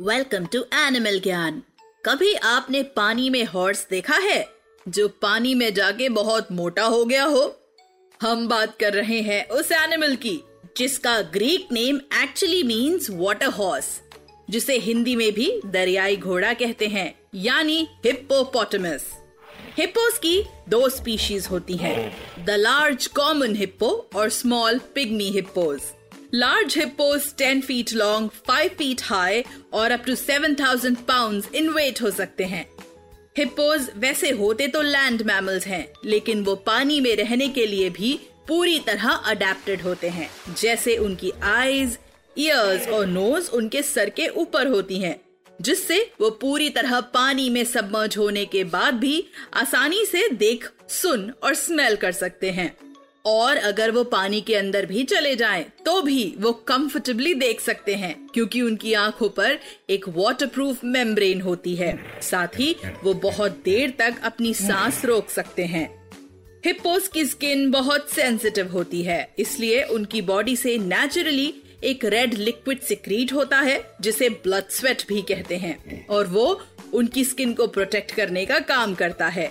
[0.00, 1.62] Welcome to animal Gyan
[2.04, 4.48] कभी आपने पानी में हॉर्स देखा है?
[4.88, 7.42] जो पानी में जाके बहुत मोटा हो गया हो?
[8.22, 10.40] हम बात कर रहे हैं उस एनिमल की,
[10.76, 14.00] जिसका Greek name actually means water horse
[14.50, 19.10] जिसे हिंदी में भी दरियाई घोड़ा कहते हैं, यानी हिप्पोपोटामस
[19.76, 25.80] हिप्पोस की दो स्पीशीज होती हैं द लार्ज कॉमन हिप्पो और small pygmy hippos
[26.34, 29.42] large hippos 10 feet long 5 feet high
[29.72, 32.64] और up to 7000 pounds in weight हो सकते हैं।
[33.38, 38.18] हिप्पोज वैसे होते तो लैंड मैमल्स हैं, लेकिन वो पानी में रहने के लिए भी
[38.48, 41.98] पूरी तरह अडेप्टेड होते हैं, जैसे उनकी आईज
[42.36, 45.20] ईयर्स और नोज़ उनके सर के ऊपर होती हैं,
[45.60, 51.30] जिससे वो पूरी तरह पानी में सबमर्ज होने के बाद भी आसानी से देख, सुन
[51.42, 52.70] और स्मेल कर सकते हैं।
[53.24, 57.94] और अगर वो पानी के अंदर भी चले जाएँ, तो भी वो कंफर्टेबली देख सकते
[57.94, 59.58] हैं क्योंकि उनकी आँखों पर
[59.90, 62.74] एक वाटरप्रूफ मेम्ब्रेन होती है। साथ ही
[63.04, 65.88] वो बहुत देर तक अपनी सांस रोक सकते हैं।
[66.64, 72.80] हिप्पोस की स्किन बहुत सेंसिटिव होती है इसलिए उनकी बॉडी से नेचुरली एक रेड लिक्विड
[72.80, 76.60] सिक्रीट होता है जिसे ब्लड स्वेट भी कहते हैं। और वो
[76.92, 79.50] उनकी स्किन को प्रोटेक्ट करने का काम करता है।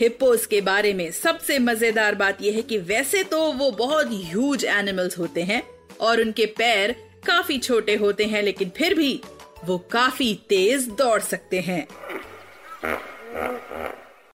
[0.00, 4.64] हिप्पोस के बारे में सबसे मज़ेदार बात यह है कि वैसे तो वो बहुत ह्यूज
[4.64, 5.62] एनिमल्स होते हैं
[6.00, 6.94] और उनके पैर
[7.26, 9.20] काफ़ी छोटे होते हैं, लेकिन फिर भी
[9.64, 11.86] वो काफ़ी तेज दौड़ सकते हैं।